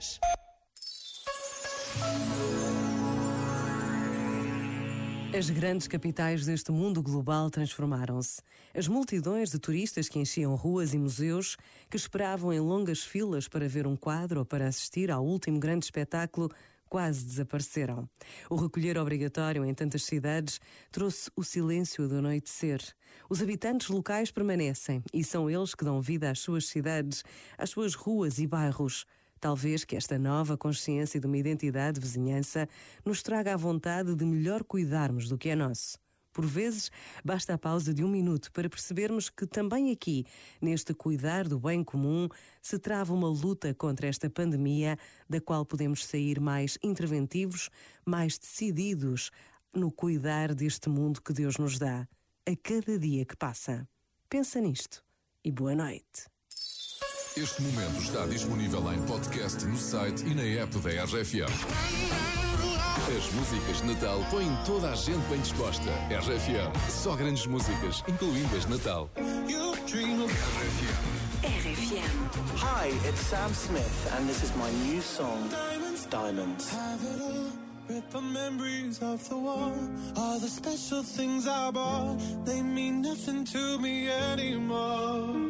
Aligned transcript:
Notícias. 0.00 0.20
As 5.36 5.48
grandes 5.48 5.86
capitais 5.86 6.44
deste 6.44 6.72
mundo 6.72 7.02
global 7.02 7.50
transformaram-se. 7.50 8.42
As 8.74 8.88
multidões 8.88 9.50
de 9.50 9.58
turistas 9.58 10.08
que 10.08 10.18
enchiam 10.18 10.54
ruas 10.54 10.92
e 10.92 10.98
museus, 10.98 11.56
que 11.88 11.96
esperavam 11.96 12.52
em 12.52 12.60
longas 12.60 13.04
filas 13.04 13.46
para 13.46 13.68
ver 13.68 13.86
um 13.86 13.96
quadro 13.96 14.40
ou 14.40 14.44
para 14.44 14.66
assistir 14.66 15.10
ao 15.10 15.24
último 15.24 15.60
grande 15.60 15.84
espetáculo, 15.84 16.50
quase 16.88 17.24
desapareceram. 17.24 18.08
O 18.50 18.56
recolher 18.56 18.98
obrigatório 18.98 19.64
em 19.64 19.72
tantas 19.72 20.02
cidades 20.02 20.60
trouxe 20.90 21.30
o 21.36 21.44
silêncio 21.44 22.08
do 22.08 22.16
anoitecer. 22.16 22.82
Os 23.28 23.40
habitantes 23.40 23.88
locais 23.88 24.32
permanecem 24.32 25.02
e 25.14 25.22
são 25.22 25.48
eles 25.48 25.74
que 25.74 25.84
dão 25.84 26.00
vida 26.00 26.28
às 26.30 26.40
suas 26.40 26.66
cidades, 26.66 27.22
às 27.56 27.70
suas 27.70 27.94
ruas 27.94 28.38
e 28.38 28.46
bairros. 28.46 29.06
Talvez 29.40 29.84
que 29.84 29.96
esta 29.96 30.18
nova 30.18 30.56
consciência 30.56 31.18
de 31.18 31.26
uma 31.26 31.38
identidade 31.38 31.98
de 31.98 32.06
vizinhança 32.06 32.68
nos 33.04 33.22
traga 33.22 33.54
a 33.54 33.56
vontade 33.56 34.14
de 34.14 34.24
melhor 34.24 34.62
cuidarmos 34.62 35.28
do 35.28 35.38
que 35.38 35.48
é 35.48 35.56
nosso. 35.56 35.98
Por 36.32 36.46
vezes, 36.46 36.90
basta 37.24 37.54
a 37.54 37.58
pausa 37.58 37.92
de 37.92 38.04
um 38.04 38.08
minuto 38.08 38.52
para 38.52 38.68
percebermos 38.68 39.28
que 39.28 39.46
também 39.46 39.90
aqui, 39.90 40.24
neste 40.60 40.94
cuidar 40.94 41.48
do 41.48 41.58
bem 41.58 41.82
comum, 41.82 42.28
se 42.62 42.78
trava 42.78 43.12
uma 43.12 43.28
luta 43.28 43.74
contra 43.74 44.06
esta 44.06 44.30
pandemia, 44.30 44.96
da 45.28 45.40
qual 45.40 45.66
podemos 45.66 46.04
sair 46.04 46.38
mais 46.38 46.78
interventivos, 46.82 47.68
mais 48.06 48.38
decididos 48.38 49.30
no 49.74 49.90
cuidar 49.90 50.54
deste 50.54 50.88
mundo 50.88 51.20
que 51.20 51.32
Deus 51.32 51.56
nos 51.58 51.78
dá, 51.78 52.06
a 52.46 52.56
cada 52.62 52.98
dia 52.98 53.24
que 53.24 53.36
passa. 53.36 53.88
Pensa 54.28 54.60
nisto 54.60 55.02
e 55.44 55.50
boa 55.50 55.74
noite. 55.74 56.29
Este 57.36 57.62
momento 57.62 58.02
está 58.02 58.26
disponível 58.26 58.92
em 58.92 59.00
podcast 59.02 59.64
no 59.64 59.76
site 59.76 60.24
e 60.26 60.34
na 60.34 60.42
app 60.62 60.76
da 60.78 61.04
RFM. 61.04 61.46
As 63.16 63.32
músicas 63.32 63.76
de 63.76 63.84
Natal 63.84 64.18
põem 64.30 64.50
toda 64.66 64.90
a 64.90 64.96
gente 64.96 65.24
bem 65.28 65.40
disposta. 65.40 65.90
RFM, 66.10 66.90
só 66.90 67.14
grandes 67.14 67.46
músicas, 67.46 68.02
incluindo 68.08 68.56
as 68.56 68.64
de 68.64 68.72
Natal. 68.72 69.08
RFM. 69.16 69.40
Hi, 72.56 72.88
it's 73.08 73.20
Sam 73.20 73.54
Smith, 73.54 74.12
and 74.18 74.26
this 74.26 74.42
is 74.42 74.50
my 74.56 74.70
new 74.88 75.00
song, 75.00 75.48
Diamonds. 76.10 76.68
Have 76.70 77.04
it 77.04 77.22
all, 77.22 77.52
rip 77.88 78.10
the 78.10 78.20
memories 78.20 79.00
of 79.02 79.26
the 79.28 79.36
war. 79.36 79.72
All 80.16 80.40
the 80.40 80.48
special 80.48 81.04
things 81.04 81.46
I 81.46 81.70
bought, 81.70 82.18
they 82.44 82.60
mean 82.60 83.02
nothing 83.02 83.44
to 83.44 83.78
me 83.78 84.08
anymore. 84.10 85.49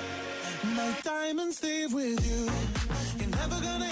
My 0.63 0.95
diamonds 1.03 1.63
leave 1.63 1.91
with 1.91 2.23
you. 2.29 2.49
You're 3.17 3.35
never 3.35 3.59
gonna 3.61 3.90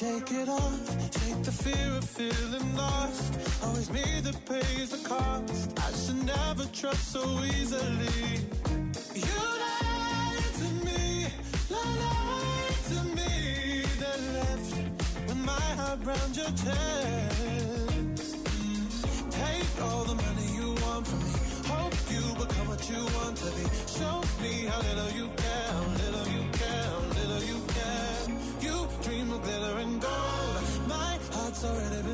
Shake 0.00 0.32
it 0.32 0.48
off, 0.48 0.90
shake 1.12 1.44
the 1.44 1.52
fear 1.52 1.96
of 1.96 2.04
feeling 2.04 2.76
lost. 2.76 3.32
Always 3.62 3.90
me 3.90 4.02
that 4.22 4.44
pays 4.44 4.90
the 4.90 4.98
cost. 5.08 5.78
I 5.78 5.92
should 5.92 6.24
never 6.26 6.64
trust 6.72 7.12
so 7.12 7.22
easily. 7.44 8.40
You 9.14 9.40
lied 9.62 10.50
to 10.58 10.68
me, 10.84 11.28
lied 11.70 12.78
to 12.90 13.04
me. 13.14 13.84
Then 14.00 14.34
left 14.34 14.74
with 15.28 15.36
my 15.36 15.66
heart 15.78 16.00
round 16.04 16.36
your 16.36 16.52
chest. 16.64 18.34
Take 19.30 19.80
all 19.80 20.02
the 20.02 20.16
money 20.16 20.48
you 20.58 20.74
want 20.82 21.06
from 21.06 21.20
me. 21.20 21.34
Hope 21.70 21.94
you 22.10 22.34
become 22.34 22.66
what 22.66 22.90
you 22.90 23.02
want 23.14 23.36
to 23.36 23.50
be. 23.56 23.64
Show 23.96 24.22
me 24.42 24.66
how 24.66 24.80
little 24.82 25.12
you 25.12 25.28
care, 25.36 25.68
how 25.70 25.86
little 26.02 26.26
you 26.34 26.43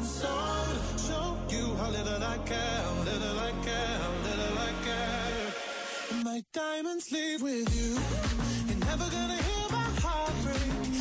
morning 0.00 0.06
sun. 0.06 0.68
Show 0.98 1.36
you 1.48 1.74
how 1.76 1.90
little 1.90 2.22
I 2.22 2.38
care, 2.38 2.84
little 3.04 3.38
I 3.38 3.52
care, 3.64 3.98
little 4.24 4.58
I 4.58 4.72
care. 4.84 6.24
My 6.24 6.42
diamonds 6.52 7.10
leave 7.12 7.42
with 7.42 7.68
you. 7.74 7.98
You're 8.68 8.84
never 8.86 9.10
gonna 9.10 9.42
hear 9.42 9.68
my 9.70 9.88
heart 10.00 10.32
break. 10.44 11.00